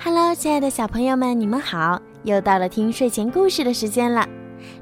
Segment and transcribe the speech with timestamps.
[0.00, 2.00] Hello，亲爱的小朋友们，你们好！
[2.22, 4.28] 又到了听睡前故事的时间了，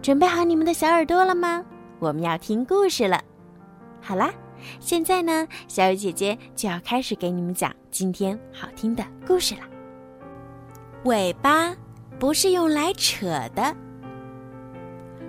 [0.02, 1.64] 准备好你们的小耳朵了吗？
[1.98, 3.18] 我们要听故事了。
[4.02, 4.30] 好啦，
[4.78, 9.62] 现在呢，小雨姐姐就要开始给你们讲今天好听的故事了。
[11.04, 11.74] 尾巴
[12.18, 13.74] 不是用来扯的。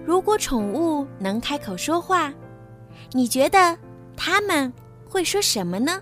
[0.05, 2.33] 如果宠物能开口说话，
[3.13, 3.77] 你觉得
[4.17, 4.71] 它们
[5.09, 6.01] 会说什么呢？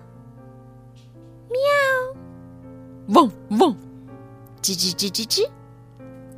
[1.48, 1.95] 喵。
[3.08, 3.76] 嗡嗡，
[4.60, 5.48] 吱吱吱吱吱，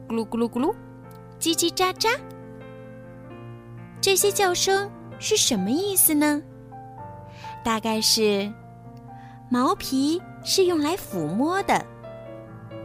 [0.07, 0.75] 咕噜咕噜咕噜，
[1.41, 2.15] 叽叽喳喳。
[4.03, 6.43] 这些叫声是什么意思呢？
[7.65, 8.53] 大概是
[9.49, 11.83] 毛皮是用来抚摸的，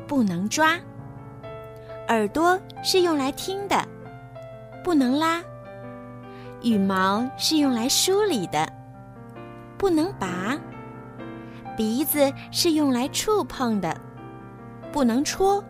[0.07, 0.79] 不能抓；
[2.07, 3.85] 耳朵是用来听的，
[4.81, 5.41] 不能拉；
[6.61, 8.65] 羽毛是用来梳理的，
[9.77, 10.57] 不能拔。
[11.75, 13.95] 鼻子是用来触碰的，
[14.91, 15.63] 不能戳；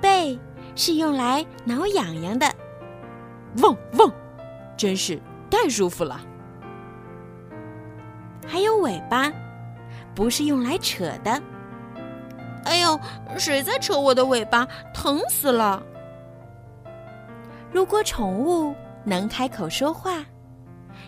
[0.00, 0.38] 背
[0.74, 2.46] 是用来挠痒痒的，
[3.62, 4.10] 汪汪，
[4.76, 6.20] 真是太舒服了。
[8.46, 9.32] 还有尾巴，
[10.14, 11.42] 不是用来扯的。
[12.64, 12.98] 哎呦，
[13.38, 14.66] 谁在扯我的尾巴？
[14.94, 15.82] 疼死了！
[17.72, 20.24] 如果宠物能开口说话，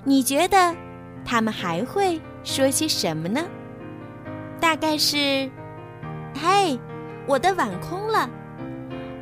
[0.04, 0.74] 你觉得
[1.24, 2.20] 它们还会？
[2.48, 3.44] 说些什么呢？
[4.58, 5.48] 大概是
[6.34, 6.80] “嘿，
[7.26, 8.28] 我的碗空了”，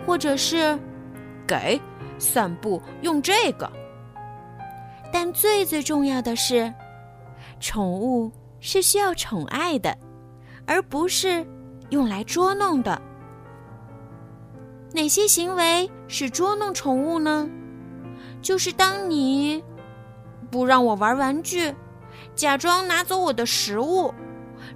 [0.07, 0.79] 或者是
[1.45, 1.79] “给
[2.19, 3.69] 散步用这个”。
[5.13, 6.73] 但最最重要的是，
[7.59, 9.99] 宠物是需要宠爱的，
[10.65, 11.45] 而不是
[11.91, 13.03] 用来捉弄的。
[14.93, 17.51] 哪些行为是捉弄宠物呢？
[18.41, 19.63] 就是当你
[20.49, 21.75] 不让我玩玩具。
[22.37, 24.13] 假装拿走我的食物，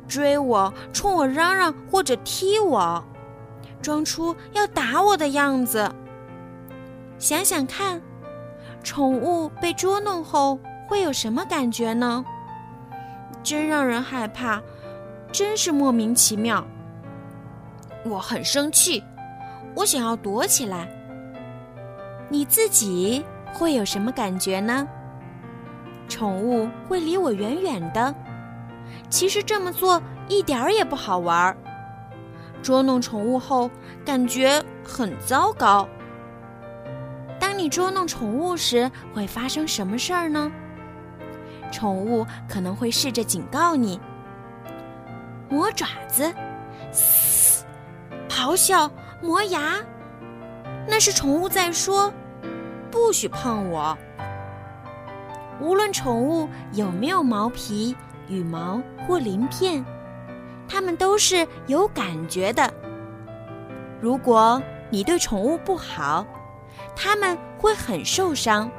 [0.08, 3.05] 追我，冲我嚷嚷或者踢我，
[3.83, 5.88] 装出要打我的样子。
[7.19, 8.00] 想想看，
[8.82, 12.25] 宠物被捉弄后会有什么感觉呢？
[13.43, 14.62] 真让人害怕，
[15.31, 16.66] 真是莫名其妙。
[18.06, 19.04] 我很生气，
[19.76, 20.88] 我想要躲起来。
[22.31, 23.22] 你自己
[23.53, 24.88] 会有什么感觉呢？
[26.10, 28.15] 宠物会离我远远的，
[29.09, 31.56] 其实这么做一点儿也不好玩儿。
[32.60, 33.71] 捉弄宠物后，
[34.04, 35.88] 感觉很糟糕。
[37.38, 40.50] 当你捉弄宠物时，会发生什么事儿呢？
[41.72, 43.99] 宠物可能会试着警告你，
[45.49, 46.31] 磨爪子、
[46.93, 47.65] 嘶、
[48.28, 48.91] 咆哮、
[49.22, 49.76] 磨牙，
[50.87, 52.12] 那是宠物在说
[52.91, 53.97] ：“不许碰我。”
[55.60, 57.94] 无论宠物有没有毛皮、
[58.28, 59.84] 羽毛或鳞片，
[60.69, 62.72] 它们都是有感觉的。
[64.00, 66.25] 如果你对宠物不好，
[66.97, 68.70] 它们会很受伤。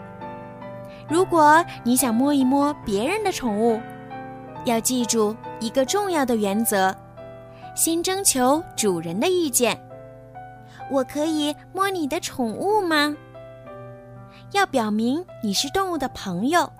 [1.07, 3.79] 如果你想摸一摸别人的宠物，
[4.65, 6.95] 要记住一个重要的原则：
[7.75, 9.79] 先征求主人的意见。
[10.89, 13.15] 我可以摸你的宠物吗？
[14.51, 16.71] 要表明你是动物的朋友，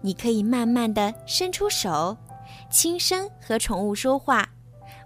[0.00, 2.16] 你可以慢慢的伸出手，
[2.70, 4.46] 轻声和宠物说话，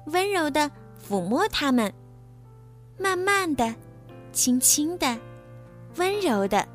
[0.07, 0.71] 温柔的
[1.01, 1.93] 抚摸它们，
[2.99, 3.73] 慢慢的，
[4.33, 5.17] 轻轻的，
[5.97, 6.67] 温柔的。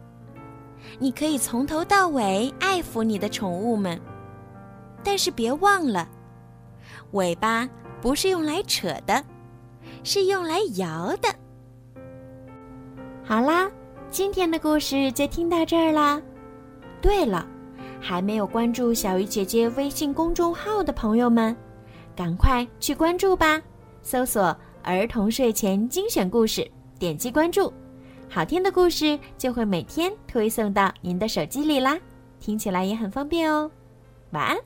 [1.00, 4.00] 你可以从头到尾爱抚你的宠物们，
[5.04, 6.08] 但是别忘了，
[7.12, 7.68] 尾巴
[8.02, 9.22] 不是用来扯的，
[10.04, 11.28] 是用来摇的。
[13.26, 13.70] 好啦。
[14.10, 16.22] 今天的故事就听到这儿啦。
[17.02, 17.46] 对了，
[18.00, 21.56] 还没有关注小鱼姐姐微信公众号的朋友们，
[22.16, 23.62] 赶快去关注吧！
[24.02, 27.72] 搜索“儿童睡前精选故事”，点击关注，
[28.30, 32.00] 好听的故事就会每天推送到您的手机里啦，
[32.40, 33.70] 听起来也很方便哦。
[34.32, 34.58] 晚安。